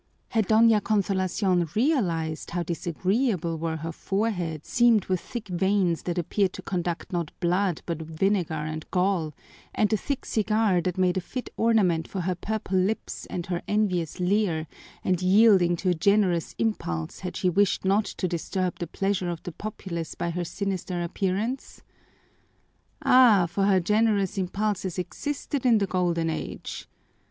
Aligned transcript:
Had 0.29 0.47
Doña 0.47 0.81
Consolacion 0.81 1.75
realized 1.75 2.49
how 2.49 2.63
disagreeable 2.63 3.59
were 3.59 3.75
her 3.77 3.91
forehead 3.91 4.65
seamed 4.65 5.05
with 5.05 5.19
thick 5.19 5.47
veins 5.47 6.01
that 6.01 6.17
appeared 6.17 6.53
to 6.53 6.63
conduct 6.63 7.13
not 7.13 7.31
blood 7.39 7.83
but 7.85 8.01
vinegar 8.01 8.55
and 8.55 8.89
gall, 8.89 9.31
and 9.75 9.91
the 9.91 9.97
thick 9.97 10.25
cigar 10.25 10.81
that 10.81 10.97
made 10.97 11.17
a 11.17 11.21
fit 11.21 11.51
ornament 11.55 12.07
for 12.07 12.21
her 12.21 12.33
purple 12.33 12.79
lips, 12.79 13.27
and 13.27 13.45
her 13.45 13.61
envious 13.67 14.19
leer, 14.19 14.65
and 15.03 15.21
yielding 15.21 15.75
to 15.75 15.89
a 15.89 15.93
generous 15.93 16.55
impulse 16.57 17.19
had 17.19 17.37
she 17.37 17.47
wished 17.47 17.85
not 17.85 18.05
to 18.05 18.27
disturb 18.27 18.79
the 18.79 18.87
pleasure 18.87 19.29
of 19.29 19.43
the 19.43 19.51
populace 19.51 20.15
by 20.15 20.31
her 20.31 20.43
sinister 20.43 21.03
appearance? 21.03 21.83
Ah, 23.03 23.45
for 23.45 23.65
her 23.65 23.79
generous 23.79 24.35
impulses 24.35 24.97
existed 24.97 25.63
in 25.63 25.77
the 25.77 25.85
Golden 25.85 26.27
Age! 26.27 26.87